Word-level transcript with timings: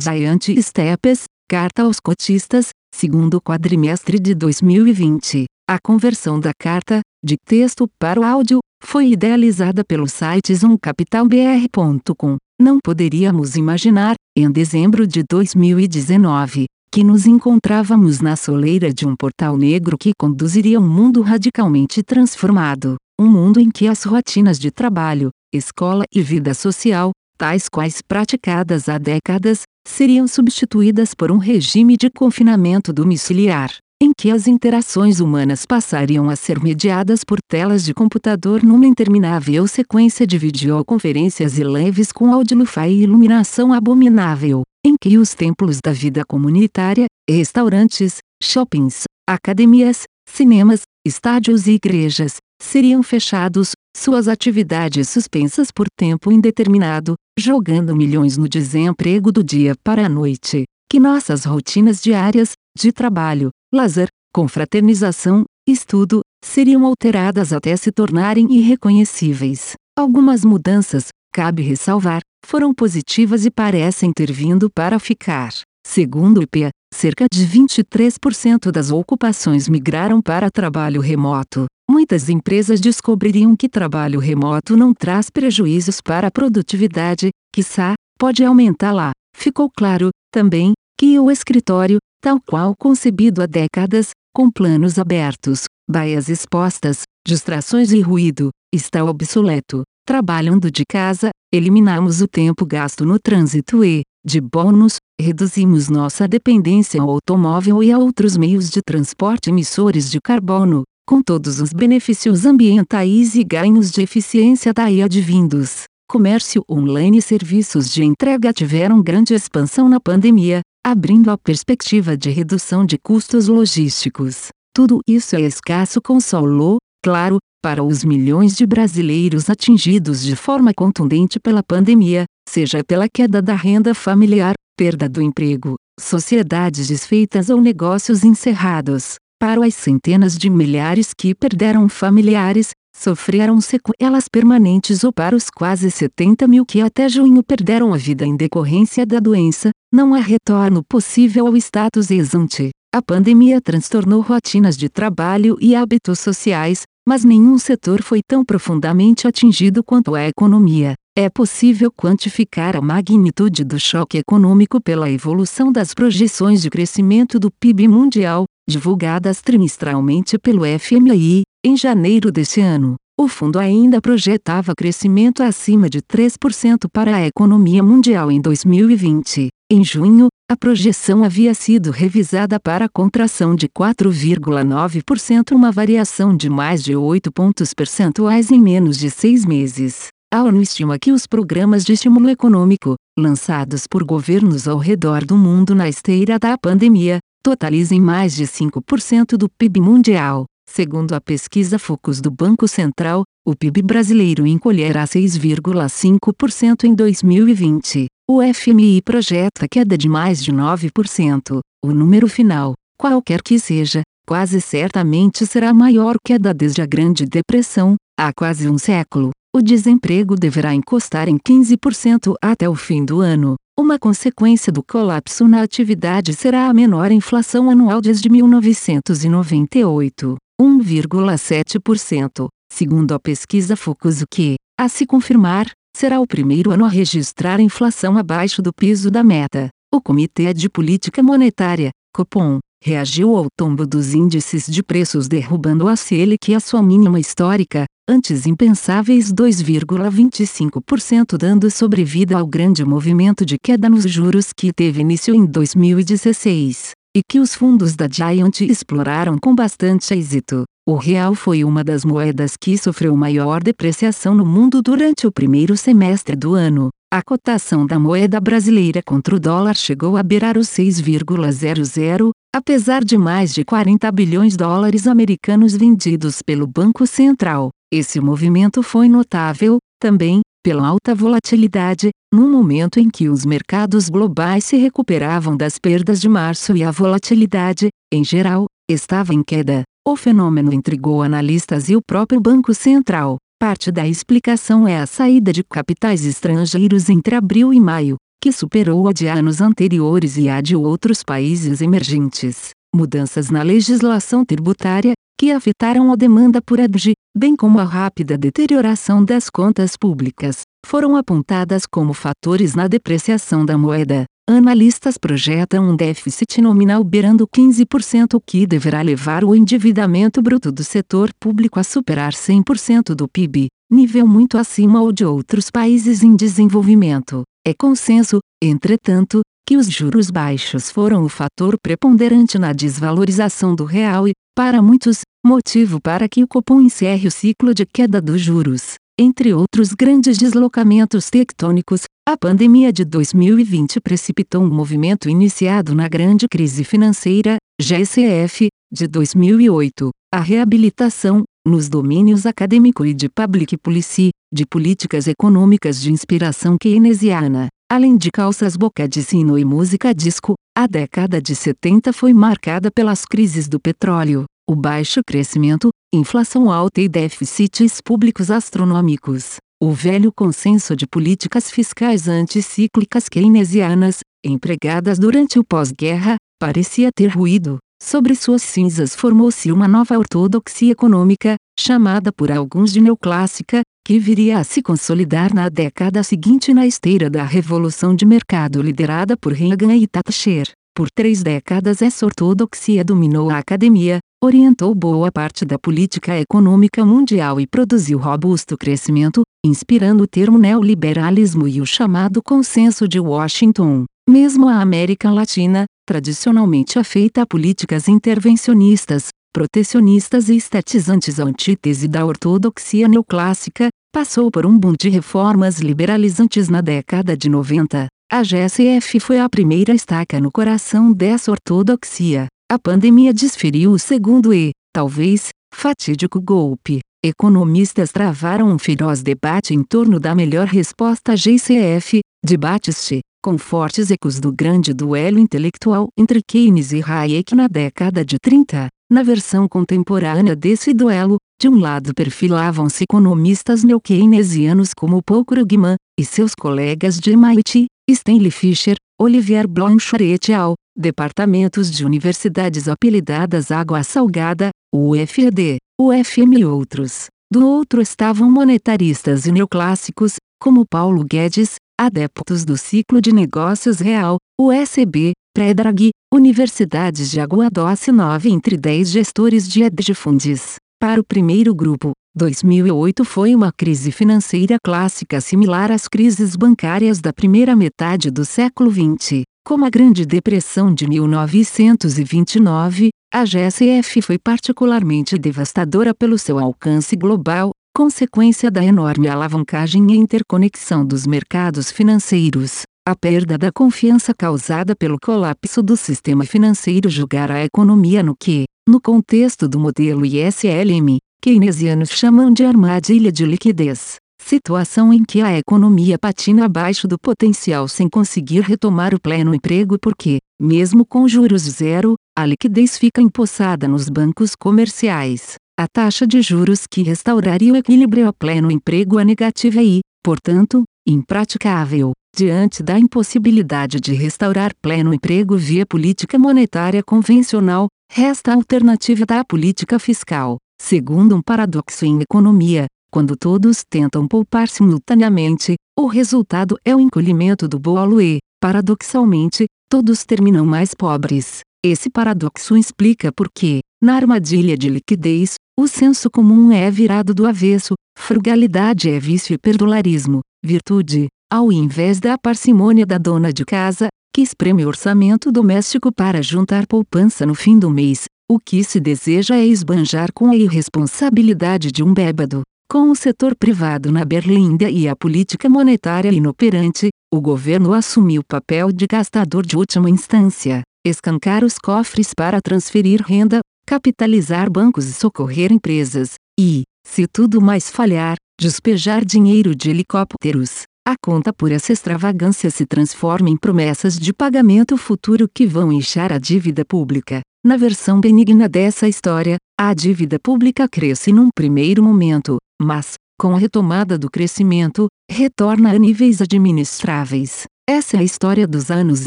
Giant 0.00 0.48
Steps, 0.60 1.24
Carta 1.48 1.82
aos 1.82 1.98
Cotistas, 1.98 2.68
segundo 2.94 3.40
quadrimestre 3.40 4.18
de 4.18 4.34
2020. 4.34 5.46
A 5.68 5.78
conversão 5.82 6.38
da 6.38 6.52
carta, 6.58 7.00
de 7.24 7.36
texto 7.46 7.88
para 7.98 8.20
o 8.20 8.24
áudio, 8.24 8.60
foi 8.82 9.10
idealizada 9.12 9.84
pelo 9.84 10.06
site 10.06 10.54
zoomcapitalbr.com. 10.54 12.36
Não 12.60 12.78
poderíamos 12.82 13.56
imaginar, 13.56 14.14
em 14.36 14.50
dezembro 14.50 15.06
de 15.06 15.22
2019, 15.28 16.66
que 16.90 17.04
nos 17.04 17.26
encontrávamos 17.26 18.20
na 18.20 18.36
soleira 18.36 18.92
de 18.92 19.06
um 19.06 19.14
portal 19.16 19.56
negro 19.56 19.98
que 19.98 20.12
conduziria 20.18 20.80
um 20.80 20.88
mundo 20.88 21.22
radicalmente 21.22 22.02
transformado, 22.02 22.96
um 23.20 23.26
mundo 23.26 23.60
em 23.60 23.70
que 23.70 23.86
as 23.86 24.04
rotinas 24.04 24.58
de 24.58 24.70
trabalho, 24.70 25.30
escola 25.52 26.04
e 26.14 26.22
vida 26.22 26.54
social, 26.54 27.10
tais 27.38 27.68
quais 27.68 28.02
praticadas 28.02 28.88
há 28.88 28.98
décadas, 28.98 29.62
seriam 29.86 30.26
substituídas 30.26 31.14
por 31.14 31.30
um 31.30 31.38
regime 31.38 31.96
de 31.96 32.10
confinamento 32.10 32.92
domiciliar, 32.92 33.72
em 34.02 34.10
que 34.16 34.30
as 34.30 34.48
interações 34.48 35.20
humanas 35.20 35.64
passariam 35.64 36.28
a 36.28 36.34
ser 36.34 36.60
mediadas 36.60 37.22
por 37.24 37.38
telas 37.48 37.84
de 37.84 37.94
computador 37.94 38.62
numa 38.64 38.86
interminável 38.86 39.66
sequência 39.68 40.26
de 40.26 40.36
videoconferências 40.36 41.58
e 41.58 41.64
leves 41.64 42.10
com 42.10 42.32
áudio 42.32 42.58
e 42.88 43.02
iluminação 43.02 43.72
abominável 43.72 44.62
em 44.84 44.94
que 44.98 45.18
os 45.18 45.34
templos 45.34 45.80
da 45.84 45.92
vida 45.92 46.24
comunitária, 46.24 47.06
restaurantes, 47.28 48.18
shoppings, 48.42 49.04
academias, 49.28 50.04
cinemas, 50.26 50.82
estádios 51.06 51.66
e 51.66 51.72
igrejas, 51.72 52.36
seriam 52.60 53.02
fechados, 53.02 53.72
suas 53.96 54.28
atividades 54.28 55.08
suspensas 55.08 55.70
por 55.70 55.86
tempo 55.90 56.30
indeterminado, 56.30 57.14
jogando 57.38 57.94
milhões 57.96 58.36
no 58.36 58.48
desemprego 58.48 59.32
do 59.32 59.42
dia 59.42 59.74
para 59.84 60.06
a 60.06 60.08
noite. 60.08 60.64
Que 60.90 60.98
nossas 60.98 61.44
rotinas 61.44 62.02
diárias, 62.02 62.52
de 62.76 62.92
trabalho, 62.92 63.50
lazer, 63.72 64.08
confraternização, 64.32 65.44
estudo, 65.68 66.20
seriam 66.44 66.84
alteradas 66.86 67.52
até 67.52 67.76
se 67.76 67.92
tornarem 67.92 68.50
irreconhecíveis. 68.52 69.74
Algumas 69.96 70.44
mudanças, 70.44 71.08
cabe 71.32 71.62
ressalvar, 71.62 72.20
foram 72.46 72.72
positivas 72.72 73.44
e 73.44 73.50
parecem 73.50 74.12
ter 74.12 74.32
vindo 74.32 74.70
para 74.70 74.98
ficar. 74.98 75.52
Segundo 75.90 76.40
o 76.40 76.42
IPEA, 76.42 76.68
cerca 76.92 77.24
de 77.32 77.46
23% 77.46 78.70
das 78.70 78.90
ocupações 78.90 79.70
migraram 79.70 80.20
para 80.20 80.50
trabalho 80.50 81.00
remoto. 81.00 81.64
Muitas 81.90 82.28
empresas 82.28 82.78
descobririam 82.78 83.56
que 83.56 83.70
trabalho 83.70 84.20
remoto 84.20 84.76
não 84.76 84.92
traz 84.92 85.30
prejuízos 85.30 86.02
para 86.02 86.28
a 86.28 86.30
produtividade, 86.30 87.30
quiçá, 87.50 87.94
pode 88.18 88.44
aumentá-la. 88.44 89.12
Ficou 89.34 89.70
claro, 89.74 90.10
também, 90.30 90.74
que 91.00 91.18
o 91.18 91.30
escritório, 91.30 91.96
tal 92.20 92.38
qual 92.38 92.74
concebido 92.78 93.40
há 93.40 93.46
décadas, 93.46 94.10
com 94.34 94.50
planos 94.50 94.98
abertos, 94.98 95.64
baias 95.90 96.28
expostas, 96.28 97.04
distrações 97.26 97.92
e 97.92 98.02
ruído, 98.02 98.50
está 98.74 99.02
obsoleto. 99.02 99.84
Trabalhando 100.06 100.70
de 100.70 100.82
casa, 100.86 101.30
eliminamos 101.50 102.20
o 102.20 102.28
tempo 102.28 102.66
gasto 102.66 103.06
no 103.06 103.18
trânsito 103.18 103.82
e, 103.82 104.02
de 104.22 104.38
bônus, 104.38 104.97
reduzimos 105.20 105.88
nossa 105.88 106.28
dependência 106.28 107.00
ao 107.00 107.10
automóvel 107.10 107.82
e 107.82 107.90
a 107.90 107.98
outros 107.98 108.36
meios 108.36 108.70
de 108.70 108.80
transporte 108.80 109.50
emissores 109.50 110.10
de 110.10 110.20
carbono, 110.20 110.84
com 111.06 111.20
todos 111.20 111.60
os 111.60 111.72
benefícios 111.72 112.46
ambientais 112.46 113.34
e 113.34 113.42
ganhos 113.42 113.90
de 113.90 114.02
eficiência 114.02 114.72
daí 114.72 115.02
advindos. 115.02 115.84
Comércio 116.08 116.62
online 116.70 117.18
e 117.18 117.22
serviços 117.22 117.90
de 117.92 118.04
entrega 118.04 118.52
tiveram 118.52 119.02
grande 119.02 119.34
expansão 119.34 119.88
na 119.88 120.00
pandemia, 120.00 120.60
abrindo 120.86 121.30
a 121.30 121.36
perspectiva 121.36 122.16
de 122.16 122.30
redução 122.30 122.86
de 122.86 122.96
custos 122.96 123.48
logísticos. 123.48 124.48
Tudo 124.74 125.00
isso 125.06 125.34
é 125.36 125.40
escasso 125.40 126.00
consolou, 126.00 126.78
claro, 127.04 127.38
para 127.62 127.82
os 127.82 128.04
milhões 128.04 128.56
de 128.56 128.64
brasileiros 128.64 129.50
atingidos 129.50 130.22
de 130.22 130.36
forma 130.36 130.72
contundente 130.72 131.40
pela 131.40 131.62
pandemia, 131.62 132.24
seja 132.48 132.84
pela 132.84 133.08
queda 133.08 133.42
da 133.42 133.54
renda 133.54 133.94
familiar, 133.94 134.54
perda 134.78 135.08
do 135.08 135.20
emprego, 135.20 135.74
sociedades 135.98 136.86
desfeitas 136.86 137.50
ou 137.50 137.60
negócios 137.60 138.22
encerrados, 138.22 139.16
para 139.36 139.66
as 139.66 139.74
centenas 139.74 140.38
de 140.38 140.48
milhares 140.48 141.12
que 141.12 141.34
perderam 141.34 141.88
familiares, 141.88 142.70
sofreram 142.96 143.60
sequelas 143.60 144.28
permanentes 144.28 145.02
ou 145.02 145.12
para 145.12 145.34
os 145.34 145.50
quase 145.50 145.90
70 145.90 146.46
mil 146.46 146.64
que 146.64 146.80
até 146.80 147.08
junho 147.08 147.42
perderam 147.42 147.92
a 147.92 147.96
vida 147.96 148.24
em 148.24 148.36
decorrência 148.36 149.04
da 149.04 149.18
doença, 149.18 149.70
não 149.92 150.14
há 150.14 150.20
retorno 150.20 150.84
possível 150.88 151.48
ao 151.48 151.56
status 151.56 152.12
ex 152.12 152.32
ante. 152.36 152.70
A 152.94 153.02
pandemia 153.02 153.60
transtornou 153.60 154.20
rotinas 154.20 154.76
de 154.76 154.88
trabalho 154.88 155.58
e 155.60 155.74
hábitos 155.74 156.20
sociais, 156.20 156.82
mas 157.06 157.24
nenhum 157.24 157.58
setor 157.58 158.00
foi 158.00 158.20
tão 158.24 158.44
profundamente 158.44 159.26
atingido 159.26 159.82
quanto 159.82 160.14
a 160.14 160.24
economia. 160.28 160.94
É 161.20 161.28
possível 161.28 161.90
quantificar 161.90 162.76
a 162.76 162.80
magnitude 162.80 163.64
do 163.64 163.76
choque 163.76 164.18
econômico 164.18 164.80
pela 164.80 165.10
evolução 165.10 165.72
das 165.72 165.92
projeções 165.92 166.62
de 166.62 166.70
crescimento 166.70 167.40
do 167.40 167.50
PIB 167.50 167.88
mundial, 167.88 168.44
divulgadas 168.70 169.42
trimestralmente 169.42 170.38
pelo 170.38 170.62
FMI, 170.78 171.42
em 171.66 171.76
janeiro 171.76 172.30
deste 172.30 172.60
ano. 172.60 172.94
O 173.18 173.26
fundo 173.26 173.58
ainda 173.58 174.00
projetava 174.00 174.76
crescimento 174.76 175.42
acima 175.42 175.90
de 175.90 176.00
3% 176.00 176.86
para 176.92 177.16
a 177.16 177.26
economia 177.26 177.82
mundial 177.82 178.30
em 178.30 178.40
2020. 178.40 179.48
Em 179.72 179.84
junho, 179.84 180.28
a 180.48 180.56
projeção 180.56 181.24
havia 181.24 181.52
sido 181.52 181.90
revisada 181.90 182.60
para 182.60 182.88
contração 182.88 183.56
de 183.56 183.68
4,9%, 183.68 185.50
uma 185.50 185.72
variação 185.72 186.36
de 186.36 186.48
mais 186.48 186.80
de 186.80 186.94
8 186.94 187.32
pontos 187.32 187.74
percentuais 187.74 188.52
em 188.52 188.60
menos 188.60 188.96
de 188.96 189.10
seis 189.10 189.44
meses. 189.44 190.16
A 190.30 190.42
ONU 190.42 190.60
estima 190.60 190.98
que 190.98 191.10
os 191.10 191.26
programas 191.26 191.86
de 191.86 191.94
estímulo 191.94 192.28
econômico, 192.28 192.96
lançados 193.18 193.86
por 193.86 194.04
governos 194.04 194.68
ao 194.68 194.76
redor 194.76 195.24
do 195.24 195.34
mundo 195.38 195.74
na 195.74 195.88
esteira 195.88 196.38
da 196.38 196.58
pandemia, 196.58 197.18
totalizem 197.42 197.98
mais 197.98 198.36
de 198.36 198.44
5% 198.44 199.38
do 199.38 199.48
PIB 199.48 199.80
mundial. 199.80 200.44
Segundo 200.68 201.14
a 201.14 201.20
pesquisa 201.20 201.78
Focus 201.78 202.20
do 202.20 202.30
Banco 202.30 202.68
Central, 202.68 203.22
o 203.42 203.56
PIB 203.56 203.80
brasileiro 203.80 204.46
encolherá 204.46 205.04
6,5% 205.04 206.84
em 206.84 206.94
2020. 206.94 208.04
O 208.28 208.42
FMI 208.52 209.00
projeta 209.00 209.66
queda 209.66 209.96
de 209.96 210.10
mais 210.10 210.44
de 210.44 210.52
9%. 210.52 211.60
O 211.82 211.90
número 211.94 212.28
final, 212.28 212.74
qualquer 213.00 213.40
que 213.40 213.58
seja, 213.58 214.02
quase 214.28 214.60
certamente 214.60 215.46
será 215.46 215.70
a 215.70 215.74
maior 215.74 216.16
queda 216.22 216.52
desde 216.52 216.82
a 216.82 216.86
Grande 216.86 217.24
Depressão, 217.24 217.96
há 218.20 218.30
quase 218.30 218.68
um 218.68 218.76
século. 218.76 219.30
O 219.54 219.62
desemprego 219.62 220.36
deverá 220.36 220.74
encostar 220.74 221.28
em 221.28 221.38
15% 221.38 222.34
até 222.42 222.68
o 222.68 222.74
fim 222.74 223.04
do 223.04 223.20
ano. 223.20 223.54
Uma 223.78 223.98
consequência 223.98 224.70
do 224.70 224.82
colapso 224.82 225.48
na 225.48 225.62
atividade 225.62 226.34
será 226.34 226.68
a 226.68 226.74
menor 226.74 227.10
inflação 227.10 227.70
anual 227.70 228.02
desde 228.02 228.28
1998, 228.28 230.36
1,7%, 230.60 232.48
segundo 232.70 233.14
a 233.14 233.18
pesquisa 233.18 233.74
Focus, 233.74 234.20
o 234.20 234.26
que, 234.30 234.56
a 234.78 234.86
se 234.88 235.06
confirmar, 235.06 235.70
será 235.96 236.20
o 236.20 236.26
primeiro 236.26 236.70
ano 236.70 236.84
a 236.84 236.88
registrar 236.88 237.58
inflação 237.58 238.18
abaixo 238.18 238.60
do 238.60 238.70
piso 238.72 239.10
da 239.10 239.24
meta. 239.24 239.70
O 239.92 240.00
Comitê 240.00 240.52
de 240.52 240.68
Política 240.68 241.22
Monetária, 241.22 241.90
Copom, 242.14 242.58
reagiu 242.84 243.34
ao 243.34 243.46
tombo 243.56 243.86
dos 243.86 244.12
índices 244.12 244.66
de 244.66 244.82
preços 244.82 245.26
derrubando 245.26 245.88
a 245.88 245.96
Selic 245.96 246.54
a 246.54 246.60
sua 246.60 246.82
mínima 246.82 247.18
histórica, 247.18 247.86
antes 248.08 248.46
impensáveis 248.46 249.30
2,25% 249.30 251.36
dando 251.36 251.70
sobrevida 251.70 252.38
ao 252.38 252.46
grande 252.46 252.82
movimento 252.84 253.44
de 253.44 253.56
queda 253.62 253.90
nos 253.90 254.10
juros 254.10 254.52
que 254.56 254.72
teve 254.72 255.02
início 255.02 255.34
em 255.34 255.44
2016, 255.44 256.92
e 257.14 257.20
que 257.28 257.38
os 257.38 257.54
fundos 257.54 257.94
da 257.94 258.08
Giant 258.10 258.62
exploraram 258.62 259.36
com 259.38 259.54
bastante 259.54 260.14
êxito. 260.14 260.64
O 260.88 260.96
real 260.96 261.34
foi 261.34 261.64
uma 261.64 261.84
das 261.84 262.02
moedas 262.02 262.54
que 262.58 262.78
sofreu 262.78 263.14
maior 263.14 263.62
depreciação 263.62 264.34
no 264.34 264.46
mundo 264.46 264.80
durante 264.80 265.26
o 265.26 265.30
primeiro 265.30 265.76
semestre 265.76 266.34
do 266.34 266.54
ano. 266.54 266.88
A 267.12 267.22
cotação 267.22 267.86
da 267.86 267.98
moeda 267.98 268.40
brasileira 268.40 269.02
contra 269.04 269.36
o 269.36 269.40
dólar 269.40 269.74
chegou 269.74 270.16
a 270.16 270.22
beirar 270.22 270.56
os 270.56 270.68
6,00, 270.68 272.30
apesar 272.54 273.04
de 273.04 273.18
mais 273.18 273.52
de 273.52 273.64
40 273.64 274.10
bilhões 274.12 274.52
de 274.52 274.58
dólares 274.58 275.06
americanos 275.06 275.76
vendidos 275.76 276.40
pelo 276.42 276.66
Banco 276.66 277.06
Central. 277.06 277.70
Esse 277.90 278.20
movimento 278.20 278.82
foi 278.82 279.08
notável, 279.08 279.78
também, 279.98 280.42
pela 280.62 280.86
alta 280.86 281.14
volatilidade, 281.14 282.10
num 282.30 282.50
momento 282.50 283.00
em 283.00 283.08
que 283.08 283.30
os 283.30 283.46
mercados 283.46 284.10
globais 284.10 284.64
se 284.64 284.76
recuperavam 284.76 285.56
das 285.56 285.78
perdas 285.78 286.20
de 286.20 286.28
março 286.28 286.76
e 286.76 286.84
a 286.84 286.90
volatilidade, 286.90 287.88
em 288.12 288.22
geral, 288.22 288.66
estava 288.90 289.32
em 289.32 289.42
queda. 289.42 289.84
O 290.06 290.16
fenômeno 290.16 290.70
intrigou 290.70 291.22
analistas 291.22 291.88
e 291.88 291.96
o 291.96 292.02
próprio 292.06 292.38
Banco 292.38 292.74
Central. 292.74 293.38
Parte 293.58 293.90
da 293.90 294.06
explicação 294.06 294.86
é 294.86 294.98
a 294.98 295.06
saída 295.06 295.50
de 295.50 295.64
capitais 295.64 296.26
estrangeiros 296.26 297.08
entre 297.08 297.34
abril 297.34 297.72
e 297.72 297.80
maio, 297.80 298.16
que 298.42 298.52
superou 298.52 299.08
a 299.08 299.14
de 299.14 299.26
anos 299.28 299.62
anteriores 299.62 300.36
e 300.36 300.50
a 300.50 300.60
de 300.60 300.76
outros 300.76 301.22
países 301.22 301.80
emergentes. 301.80 302.70
Mudanças 302.94 303.48
na 303.48 303.62
legislação 303.62 304.44
tributária, 304.44 305.14
que 305.38 305.52
afetaram 305.52 306.12
a 306.12 306.16
demanda 306.16 306.60
por 306.60 306.80
EDG, 306.80 307.12
bem 307.36 307.54
como 307.54 307.78
a 307.78 307.84
rápida 307.84 308.36
deterioração 308.36 309.24
das 309.24 309.48
contas 309.48 309.96
públicas, 309.96 310.62
foram 310.84 311.16
apontadas 311.16 311.84
como 311.86 312.14
fatores 312.14 312.74
na 312.74 312.88
depreciação 312.88 313.64
da 313.64 313.76
moeda. 313.76 314.24
Analistas 314.48 315.18
projetam 315.18 315.90
um 315.90 315.94
déficit 315.94 316.62
nominal 316.62 317.04
beirando 317.04 317.46
15%, 317.46 318.34
o 318.34 318.40
que 318.40 318.66
deverá 318.66 319.02
levar 319.02 319.44
o 319.44 319.54
endividamento 319.54 320.40
bruto 320.40 320.72
do 320.72 320.82
setor 320.82 321.30
público 321.38 321.78
a 321.78 321.84
superar 321.84 322.32
100% 322.32 323.14
do 323.14 323.28
PIB, 323.28 323.68
nível 323.92 324.26
muito 324.26 324.56
acima 324.56 325.00
ao 325.00 325.12
de 325.12 325.24
outros 325.24 325.70
países 325.70 326.22
em 326.22 326.34
desenvolvimento. 326.34 327.42
É 327.66 327.74
consenso, 327.74 328.38
entretanto, 328.62 329.42
que 329.68 329.76
os 329.76 329.86
juros 329.86 330.30
baixos 330.30 330.90
foram 330.90 331.22
o 331.24 331.28
fator 331.28 331.76
preponderante 331.78 332.58
na 332.58 332.72
desvalorização 332.72 333.74
do 333.74 333.84
real 333.84 334.26
e, 334.26 334.32
para 334.56 334.80
muitos, 334.80 335.20
motivo 335.44 336.00
para 336.00 336.28
que 336.28 336.42
o 336.42 336.48
Copom 336.48 336.80
encerre 336.80 337.26
o 337.26 337.30
ciclo 337.30 337.74
de 337.74 337.86
queda 337.86 338.20
dos 338.20 338.40
juros. 338.40 338.94
Entre 339.18 339.52
outros 339.52 339.94
grandes 339.94 340.38
deslocamentos 340.38 341.28
tectônicos, 341.30 342.02
a 342.28 342.36
pandemia 342.36 342.92
de 342.92 343.04
2020 343.04 344.00
precipitou 344.00 344.62
um 344.62 344.72
movimento 344.72 345.28
iniciado 345.28 345.94
na 345.94 346.08
grande 346.08 346.46
crise 346.48 346.84
financeira, 346.84 347.56
GCF, 347.80 348.68
de 348.92 349.08
2008. 349.08 350.10
A 350.32 350.40
reabilitação, 350.40 351.42
nos 351.66 351.88
domínios 351.88 352.46
acadêmico 352.46 353.04
e 353.04 353.14
de 353.14 353.28
public 353.28 353.76
policy, 353.78 354.30
de 354.52 354.64
políticas 354.66 355.26
econômicas 355.26 356.00
de 356.00 356.12
inspiração 356.12 356.76
keynesiana, 356.78 357.68
Além 357.90 358.18
de 358.18 358.30
calças 358.30 358.76
boca 358.76 359.08
de 359.08 359.22
sino 359.22 359.58
e 359.58 359.64
música 359.64 360.14
disco, 360.14 360.56
a 360.76 360.86
década 360.86 361.40
de 361.40 361.56
70 361.56 362.12
foi 362.12 362.34
marcada 362.34 362.90
pelas 362.90 363.24
crises 363.24 363.66
do 363.66 363.80
petróleo, 363.80 364.44
o 364.68 364.76
baixo 364.76 365.22
crescimento, 365.26 365.88
inflação 366.14 366.70
alta 366.70 367.00
e 367.00 367.08
déficits 367.08 368.02
públicos 368.04 368.50
astronômicos. 368.50 369.56
O 369.82 369.92
velho 369.92 370.30
consenso 370.30 370.94
de 370.94 371.06
políticas 371.06 371.70
fiscais 371.70 372.28
anticíclicas 372.28 373.30
keynesianas, 373.30 374.18
empregadas 374.44 375.18
durante 375.18 375.58
o 375.58 375.64
pós-guerra, 375.64 376.36
parecia 376.60 377.08
ter 377.10 377.28
ruído. 377.28 377.78
Sobre 378.02 378.34
suas 378.34 378.62
cinzas 378.62 379.16
formou-se 379.16 379.72
uma 379.72 379.88
nova 379.88 380.18
ortodoxia 380.18 380.92
econômica, 380.92 381.56
chamada 381.80 382.30
por 382.30 382.52
alguns 382.52 382.92
de 382.92 383.00
neoclássica, 383.00 383.80
que 384.06 384.18
viria 384.18 384.58
a 384.58 384.64
se 384.64 384.82
consolidar 384.82 385.54
na 385.54 385.70
década 385.70 386.22
seguinte 386.22 386.74
na 386.74 386.86
esteira 386.86 387.30
da 387.30 387.42
revolução 387.42 388.14
de 388.14 388.26
mercado 388.26 388.82
liderada 388.82 389.34
por 389.34 389.54
Reagan 389.54 389.96
e 389.96 390.06
Thatcher. 390.06 390.70
Por 390.94 391.08
três 391.10 391.42
décadas 391.42 392.02
essa 392.02 392.26
ortodoxia 392.26 393.04
dominou 393.04 393.50
a 393.50 393.58
academia, 393.58 394.18
orientou 394.42 394.94
boa 394.94 395.32
parte 395.32 395.64
da 395.64 395.78
política 395.78 396.38
econômica 396.38 397.04
mundial 397.04 397.60
e 397.60 397.66
produziu 397.66 398.18
robusto 398.18 398.76
crescimento, 398.76 399.42
inspirando 399.64 400.22
o 400.22 400.26
termo 400.28 400.58
neoliberalismo 400.58 401.66
e 401.66 401.80
o 401.80 401.86
chamado 401.86 402.40
consenso 402.40 403.08
de 403.08 403.18
Washington. 403.18 404.04
Mesmo 404.30 404.68
a 404.68 404.80
América 404.80 405.30
Latina, 405.30 405.86
tradicionalmente 406.06 406.98
afeita 406.98 407.42
a 407.42 407.46
políticas 407.46 408.06
intervencionistas, 408.06 409.28
protecionistas 409.52 410.48
e 410.48 410.56
estatizantes 410.56 411.40
antítese 411.40 412.06
da 412.06 412.24
ortodoxia 412.24 413.08
neoclássica, 413.08 413.88
passou 414.14 414.50
por 414.50 414.64
um 414.64 414.78
boom 414.78 414.94
de 414.98 415.08
reformas 415.08 415.80
liberalizantes 415.80 416.68
na 416.68 416.80
década 416.80 417.36
de 417.36 417.48
90. 417.48 418.06
A 418.30 418.42
GSF 418.42 419.18
foi 419.18 419.40
a 419.40 419.48
primeira 419.48 419.92
estaca 419.92 420.38
no 420.38 420.52
coração 420.52 421.12
dessa 421.12 421.50
ortodoxia. 421.50 422.46
A 422.70 422.78
pandemia 422.78 423.32
desferiu 423.32 423.92
o 423.92 423.98
segundo 423.98 424.52
e, 424.52 424.72
talvez, 424.92 425.48
fatídico 425.74 426.38
golpe. 426.38 427.00
Economistas 427.24 428.12
travaram 428.12 428.68
um 428.68 428.78
feroz 428.78 429.22
debate 429.22 429.72
em 429.72 429.82
torno 429.82 430.20
da 430.20 430.34
melhor 430.34 430.66
resposta 430.66 431.34
GCF, 431.34 432.20
debates 432.44 433.08
com 433.42 433.56
fortes 433.56 434.10
ecos 434.10 434.38
do 434.38 434.52
grande 434.52 434.92
duelo 434.92 435.38
intelectual 435.38 436.08
entre 436.14 436.42
Keynes 436.46 436.92
e 436.92 437.02
Hayek 437.02 437.54
na 437.54 437.68
década 437.68 438.22
de 438.22 438.36
30. 438.38 438.88
Na 439.10 439.22
versão 439.22 439.66
contemporânea 439.66 440.54
desse 440.54 440.92
duelo, 440.92 441.38
de 441.58 441.70
um 441.70 441.80
lado 441.80 442.12
perfilavam-se 442.12 443.04
economistas 443.04 443.82
neo-keynesianos 443.82 444.90
como 444.92 445.22
Paul 445.22 445.42
Krugman, 445.42 445.96
e 446.20 446.24
seus 446.24 446.54
colegas 446.54 447.18
de 447.18 447.34
MIT, 447.34 447.86
Stanley 448.10 448.50
Fischer, 448.50 448.96
Olivier 449.18 449.66
Blanchard 449.66 450.22
et 450.22 450.52
al., 450.52 450.74
departamentos 450.98 451.90
de 451.90 452.04
universidades 452.04 452.88
apelidadas 452.88 453.70
Água 453.70 454.02
Salgada, 454.02 454.70
UFAD, 454.92 455.76
UFM 456.00 456.58
e 456.58 456.64
outros. 456.64 457.26
Do 457.50 457.64
outro 457.64 458.02
estavam 458.02 458.50
monetaristas 458.50 459.46
e 459.46 459.52
neoclássicos, 459.52 460.34
como 460.60 460.84
Paulo 460.84 461.24
Guedes, 461.24 461.76
adeptos 461.98 462.64
do 462.64 462.76
ciclo 462.76 463.20
de 463.20 463.32
negócios 463.32 464.00
real, 464.00 464.38
USB, 464.60 465.32
pré-drag, 465.54 466.10
universidades 466.34 467.30
de 467.30 467.40
água 467.40 467.70
doce 467.70 468.10
9 468.10 468.50
entre 468.50 468.76
10 468.76 469.10
gestores 469.10 469.68
de 469.68 469.84
hedge 469.84 470.14
funds. 470.14 470.76
Para 471.00 471.20
o 471.20 471.24
primeiro 471.24 471.72
grupo, 471.74 472.10
2008 472.36 473.24
foi 473.24 473.54
uma 473.54 473.72
crise 473.72 474.10
financeira 474.10 474.76
clássica 474.84 475.40
similar 475.40 475.92
às 475.92 476.08
crises 476.08 476.56
bancárias 476.56 477.20
da 477.20 477.32
primeira 477.32 477.76
metade 477.76 478.30
do 478.30 478.44
século 478.44 478.90
XX. 478.90 479.42
Como 479.68 479.84
a 479.84 479.90
Grande 479.90 480.24
Depressão 480.24 480.94
de 480.94 481.06
1929, 481.06 483.10
a 483.30 483.44
GSF 483.44 484.22
foi 484.22 484.38
particularmente 484.38 485.36
devastadora 485.36 486.14
pelo 486.14 486.38
seu 486.38 486.58
alcance 486.58 487.14
global, 487.14 487.72
consequência 487.94 488.70
da 488.70 488.82
enorme 488.82 489.28
alavancagem 489.28 490.10
e 490.10 490.16
interconexão 490.16 491.04
dos 491.04 491.26
mercados 491.26 491.92
financeiros. 491.92 492.84
A 493.06 493.14
perda 493.14 493.58
da 493.58 493.70
confiança 493.70 494.32
causada 494.32 494.96
pelo 494.96 495.18
colapso 495.22 495.82
do 495.82 495.98
sistema 495.98 496.46
financeiro 496.46 497.10
julgar 497.10 497.50
a 497.50 497.62
economia 497.62 498.22
no 498.22 498.34
que, 498.34 498.64
no 498.88 498.98
contexto 498.98 499.68
do 499.68 499.78
modelo 499.78 500.24
ISLM, 500.24 501.18
keynesianos 501.42 502.08
chamam 502.08 502.50
de 502.50 502.64
armadilha 502.64 503.30
de 503.30 503.44
liquidez. 503.44 504.16
Situação 504.48 505.12
em 505.12 505.22
que 505.22 505.42
a 505.42 505.58
economia 505.58 506.18
patina 506.18 506.64
abaixo 506.64 507.06
do 507.06 507.18
potencial 507.18 507.86
sem 507.86 508.08
conseguir 508.08 508.60
retomar 508.60 509.14
o 509.14 509.20
pleno 509.20 509.54
emprego 509.54 509.98
porque, 510.00 510.38
mesmo 510.58 511.04
com 511.04 511.28
juros 511.28 511.64
zero, 511.64 512.14
a 512.34 512.46
liquidez 512.46 512.96
fica 512.96 513.20
empossada 513.20 513.86
nos 513.86 514.08
bancos 514.08 514.56
comerciais. 514.56 515.56
A 515.78 515.86
taxa 515.86 516.26
de 516.26 516.40
juros 516.40 516.86
que 516.90 517.02
restauraria 517.02 517.74
o 517.74 517.76
equilíbrio 517.76 518.26
a 518.26 518.32
pleno 518.32 518.70
emprego 518.70 519.18
é 519.18 519.24
negativa 519.26 519.82
e, 519.82 520.00
portanto, 520.24 520.82
impraticável. 521.06 522.12
Diante 522.34 522.82
da 522.82 522.98
impossibilidade 522.98 524.00
de 524.00 524.14
restaurar 524.14 524.72
pleno 524.80 525.12
emprego 525.12 525.58
via 525.58 525.84
política 525.84 526.38
monetária 526.38 527.02
convencional, 527.02 527.88
resta 528.10 528.52
a 528.52 528.54
alternativa 528.54 529.26
da 529.26 529.44
política 529.44 529.98
fiscal. 529.98 530.56
Segundo 530.80 531.36
um 531.36 531.42
paradoxo 531.42 532.06
em 532.06 532.22
economia, 532.22 532.86
quando 533.10 533.36
todos 533.36 533.84
tentam 533.88 534.28
poupar 534.28 534.68
simultaneamente, 534.68 535.74
o 535.98 536.06
resultado 536.06 536.78
é 536.84 536.94
o 536.94 537.00
encolhimento 537.00 537.66
do 537.66 537.78
bolo 537.78 538.20
e, 538.20 538.38
paradoxalmente, 538.60 539.66
todos 539.90 540.24
terminam 540.24 540.66
mais 540.66 540.94
pobres. 540.94 541.60
Esse 541.84 542.10
paradoxo 542.10 542.76
explica 542.76 543.32
por 543.32 543.48
que, 543.50 543.80
na 544.02 544.14
armadilha 544.14 544.76
de 544.76 544.88
liquidez, 544.88 545.54
o 545.78 545.86
senso 545.86 546.30
comum 546.30 546.72
é 546.72 546.90
virado 546.90 547.32
do 547.32 547.46
avesso, 547.46 547.94
frugalidade 548.18 549.08
é 549.08 549.18
vício 549.18 549.54
e 549.54 549.58
perdularismo, 549.58 550.40
virtude, 550.62 551.28
ao 551.50 551.72
invés 551.72 552.20
da 552.20 552.36
parcimônia 552.36 553.06
da 553.06 553.16
dona 553.16 553.52
de 553.52 553.64
casa, 553.64 554.08
que 554.34 554.42
espreme 554.42 554.84
o 554.84 554.88
orçamento 554.88 555.50
doméstico 555.50 556.12
para 556.12 556.42
juntar 556.42 556.86
poupança 556.86 557.46
no 557.46 557.54
fim 557.54 557.78
do 557.78 557.88
mês, 557.88 558.24
o 558.50 558.58
que 558.58 558.84
se 558.84 559.00
deseja 559.00 559.56
é 559.56 559.66
esbanjar 559.66 560.32
com 560.32 560.50
a 560.50 560.56
irresponsabilidade 560.56 561.90
de 561.90 562.02
um 562.02 562.12
bêbado. 562.12 562.62
Com 562.90 563.10
o 563.10 563.14
setor 563.14 563.54
privado 563.54 564.10
na 564.10 564.24
berlinda 564.24 564.88
e 564.88 565.06
a 565.06 565.14
política 565.14 565.68
monetária 565.68 566.32
inoperante, 566.32 567.10
o 567.30 567.38
governo 567.38 567.92
assumiu 567.92 568.40
o 568.40 568.44
papel 568.44 568.90
de 568.90 569.06
gastador 569.06 569.66
de 569.66 569.76
última 569.76 570.08
instância, 570.08 570.80
escancar 571.06 571.64
os 571.64 571.76
cofres 571.76 572.32
para 572.34 572.62
transferir 572.62 573.20
renda, 573.20 573.60
capitalizar 573.86 574.70
bancos 574.70 575.04
e 575.04 575.12
socorrer 575.12 575.70
empresas, 575.70 576.36
e, 576.58 576.84
se 577.06 577.26
tudo 577.26 577.60
mais 577.60 577.90
falhar, 577.90 578.36
despejar 578.58 579.22
dinheiro 579.22 579.74
de 579.74 579.90
helicópteros. 579.90 580.84
A 581.06 581.14
conta 581.22 581.52
por 581.52 581.70
essa 581.70 581.92
extravagância 581.92 582.70
se 582.70 582.86
transforma 582.86 583.50
em 583.50 583.56
promessas 583.58 584.18
de 584.18 584.32
pagamento 584.32 584.96
futuro 584.96 585.46
que 585.46 585.66
vão 585.66 585.92
inchar 585.92 586.32
a 586.32 586.38
dívida 586.38 586.86
pública. 586.86 587.42
Na 587.64 587.76
versão 587.76 588.20
benigna 588.20 588.68
dessa 588.68 589.08
história, 589.08 589.56
a 589.78 589.92
dívida 589.92 590.38
pública 590.38 590.88
cresce 590.88 591.32
num 591.32 591.48
primeiro 591.52 592.02
momento, 592.02 592.56
mas, 592.80 593.14
com 593.38 593.54
a 593.54 593.58
retomada 593.58 594.16
do 594.16 594.30
crescimento, 594.30 595.08
retorna 595.28 595.90
a 595.90 595.98
níveis 595.98 596.40
administráveis. 596.40 597.64
Essa 597.88 598.16
é 598.16 598.20
a 598.20 598.22
história 598.22 598.66
dos 598.66 598.90
anos 598.90 599.26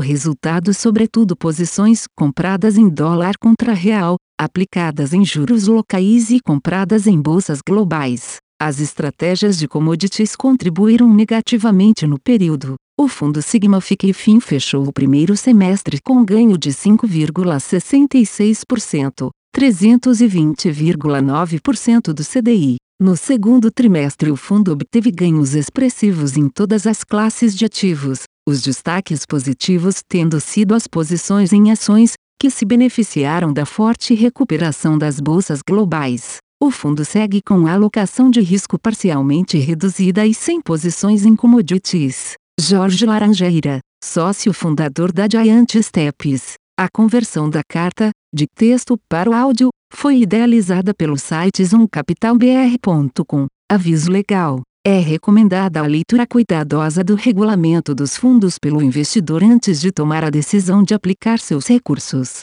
resultado 0.00 0.74
sobretudo 0.74 1.34
posições 1.34 2.04
compradas 2.14 2.76
em 2.76 2.90
dólar 2.90 3.38
contra 3.40 3.72
real, 3.72 4.16
aplicadas 4.38 5.14
em 5.14 5.24
juros 5.24 5.66
locais 5.66 6.30
e 6.30 6.40
compradas 6.40 7.06
em 7.06 7.18
bolsas 7.18 7.60
globais. 7.66 8.36
As 8.64 8.78
estratégias 8.78 9.58
de 9.58 9.66
commodities 9.66 10.36
contribuíram 10.36 11.12
negativamente 11.12 12.06
no 12.06 12.16
período. 12.16 12.76
O 12.96 13.08
fundo 13.08 13.42
Sigma 13.42 13.80
Fin 13.80 14.38
fechou 14.38 14.86
o 14.86 14.92
primeiro 14.92 15.36
semestre 15.36 15.98
com 16.00 16.24
ganho 16.24 16.56
de 16.56 16.70
5,66%, 16.70 19.30
320,9% 19.52 22.12
do 22.12 22.24
CDI. 22.24 22.76
No 23.00 23.16
segundo 23.16 23.68
trimestre, 23.68 24.30
o 24.30 24.36
fundo 24.36 24.70
obteve 24.70 25.10
ganhos 25.10 25.56
expressivos 25.56 26.36
em 26.36 26.48
todas 26.48 26.86
as 26.86 27.02
classes 27.02 27.56
de 27.56 27.64
ativos, 27.64 28.22
os 28.48 28.62
destaques 28.62 29.26
positivos 29.26 30.04
tendo 30.08 30.40
sido 30.40 30.76
as 30.76 30.86
posições 30.86 31.52
em 31.52 31.72
ações, 31.72 32.12
que 32.40 32.48
se 32.48 32.64
beneficiaram 32.64 33.52
da 33.52 33.66
forte 33.66 34.14
recuperação 34.14 34.96
das 34.96 35.18
bolsas 35.18 35.58
globais. 35.68 36.38
O 36.62 36.70
fundo 36.70 37.04
segue 37.04 37.42
com 37.42 37.66
alocação 37.66 38.30
de 38.30 38.40
risco 38.40 38.78
parcialmente 38.78 39.58
reduzida 39.58 40.24
e 40.24 40.32
sem 40.32 40.60
posições 40.60 41.26
em 41.26 41.34
commodities. 41.34 42.34
Jorge 42.56 43.04
Laranjeira, 43.04 43.80
sócio 44.00 44.52
fundador 44.52 45.10
da 45.10 45.26
Giant 45.28 45.74
Steps. 45.82 46.52
A 46.78 46.86
conversão 46.88 47.50
da 47.50 47.62
carta, 47.68 48.12
de 48.32 48.46
texto 48.46 48.96
para 49.08 49.28
o 49.28 49.34
áudio, 49.34 49.70
foi 49.92 50.18
idealizada 50.20 50.94
pelo 50.94 51.18
site 51.18 51.64
zoomcapitalbr.com. 51.64 53.46
Aviso 53.68 54.08
legal. 54.08 54.60
É 54.86 55.00
recomendada 55.00 55.80
a 55.80 55.86
leitura 55.86 56.28
cuidadosa 56.28 57.02
do 57.02 57.16
regulamento 57.16 57.92
dos 57.92 58.16
fundos 58.16 58.56
pelo 58.56 58.80
investidor 58.80 59.42
antes 59.42 59.80
de 59.80 59.90
tomar 59.90 60.22
a 60.22 60.30
decisão 60.30 60.84
de 60.84 60.94
aplicar 60.94 61.40
seus 61.40 61.66
recursos. 61.66 62.42